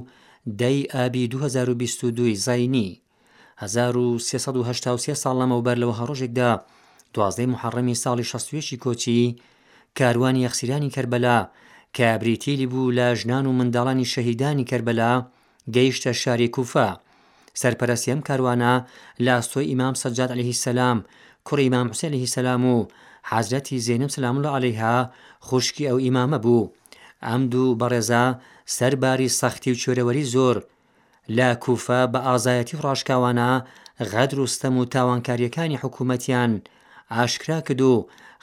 [0.57, 3.01] دەی ئابی 2022 زینی
[3.57, 6.51] 1383 ساڵ لەمەوبەر لەوە هەڕۆژێکدا
[7.13, 9.37] دوازدەی محڕەمی ساڵی 16 کۆچی
[9.97, 11.37] کاروانی یەخسیرانی کەربەلا
[11.97, 15.11] کابریتیلی بوو لە ژنان و منداڵانی شەهیدانی کەربەلا
[15.75, 16.89] گەیشتە شاری کوفا
[17.61, 18.73] سەرپەرسیەم کاروانە
[19.25, 20.97] لاستۆی ئیمام سەجاد عليهەیهی سەسلام
[21.47, 22.87] کوڕی ئیمام حوسێنهی سەسلام و
[23.31, 24.97] حازرەتی زێنم سلام لە عەلەیها
[25.47, 26.65] خوشکی ئەو ئیمامە بوو
[27.27, 28.25] ئەم دوو بەڕێزا
[28.75, 30.57] سەرباری سەختی و چۆرەوەری زۆر
[31.37, 33.51] لە کوفە بە ئازایەتی ڕاشکاوانە
[34.11, 36.51] غەدر وستەم و تاوانکاریەکانی حکوومەتیان
[37.15, 37.93] ئاشکرا کردو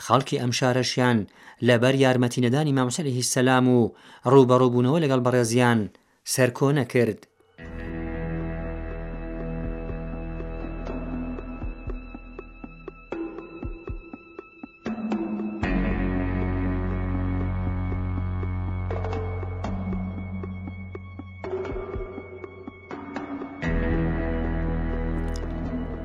[0.04, 1.18] خەڵکی ئەم شارەشیان
[1.68, 3.80] لەبەر یارمەتی نەدانی مامسەلی هیچ سەسلام و
[4.32, 5.80] ڕووبەڕووبوونەوە لەگەڵ بەڕێزیان
[6.34, 7.20] سەرکۆ نەکرد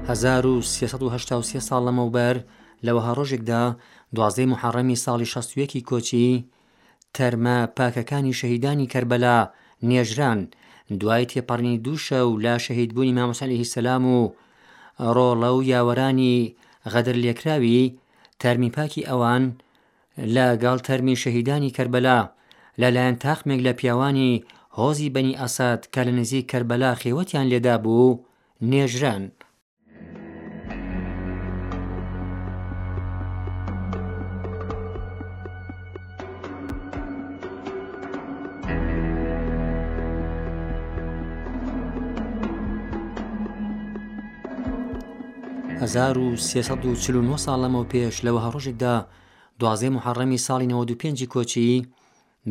[0.09, 2.35] 1970 ساڵ لەمەوبەر
[2.85, 3.63] لەوەها ڕۆژێکدا
[4.15, 6.29] دوازەی محەڕەمی ساڵی 16ەکی کۆچی
[7.15, 9.37] تەرمە پاکەکانی شەهیدانی کەربەلا
[9.89, 10.39] نێژران
[11.01, 14.19] دوای تێپەڕنی دووشە و لا شەهیدبوونی مامەسەلیهی سەسلام و
[15.15, 16.37] ڕۆڵە و یاوەرانی
[16.93, 17.81] غەدر لێکراوی
[18.41, 19.43] تەرمی پاکی ئەوان
[20.35, 22.19] لەگەڵ تەرمی شەهیدانی کەربەلا
[22.81, 24.31] لەلایەن تاخمێک لە پیاوانی
[24.79, 28.19] هۆزی بەنی ئاسات کە لە نزیک کەربەلا خێوەتیان لێدا بوو
[28.71, 29.23] نێژران
[45.85, 48.95] 1940 ساڵ لەمە پێش لەوە هەڕۆژێکدا
[49.59, 51.71] دوازێ محڕەمی ساڵی 95 کۆچی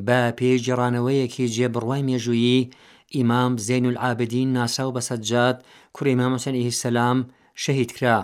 [0.07, 2.69] بە پێی جێڕانەوەیەکی جێبڕوای مێژویی
[3.17, 5.57] ئیمام زین العابدین ناسا و بە سەجات
[5.97, 7.19] کوڕی مامەسەن ئیهی سەسلام
[7.63, 8.19] شەهید کرا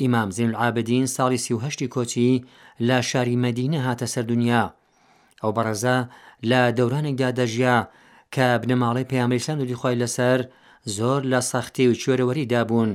[0.00, 2.30] ئیمام زین العابدین ساڵی سیهشتی کۆچی
[2.88, 4.64] لە شاری مەدینە هاتە سەر دنیا
[5.42, 5.96] ئەو بەڕەزە
[6.50, 7.76] لە دەورانێکدا دەژیا
[8.34, 10.38] کە بنەماڵی پەیامریسان دوری خۆی لەسەر
[10.96, 12.92] زۆر لە سەختی و چێرەوەری دابوون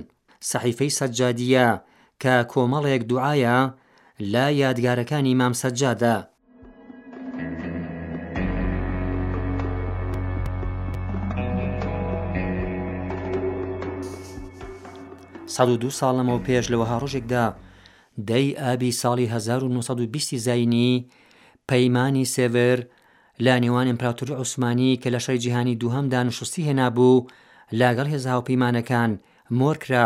[0.49, 1.67] سەحیفەی سەجادیە
[2.21, 3.59] کە کۆمەڵێک دوعاە
[4.33, 6.15] لە یادگارەکانی مام سەجادە.
[15.81, 17.45] دو ساڵەمەوە پێش لەوەها ڕۆژێکدا
[18.29, 20.93] دەی ئابی ساڵی 1920 زینی
[21.69, 22.79] پەیمانی سێڤر
[23.45, 27.25] لە نێوان ئمپراتوری عوسمانی کە لە شەی جیهانی دووهەم دانشستی هێنابوو
[27.79, 29.11] لاگەڵ هێزا و پەیمانەکان
[29.59, 30.05] مۆرکرا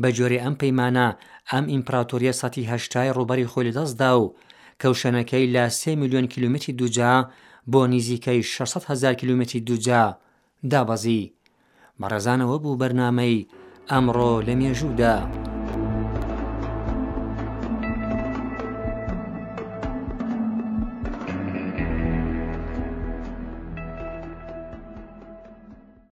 [0.00, 1.08] بە جۆرە ئەم پەیمانە
[1.50, 4.34] ئەم ئیمپراتۆریە سەتی هەشتای ڕوبەری خۆی لەدەستدا و
[4.82, 7.12] کەوشەنەکەی لە 3 میلیۆن کیلومتری دوجا
[7.72, 10.18] بۆ نزیکەی 600 هزار کیلومتری دوجا
[10.72, 11.32] دابەزی.
[12.00, 13.46] مەڕەزانەوە بوو بەرنامەی
[13.90, 15.16] ئەمڕۆ لە مێژوودا.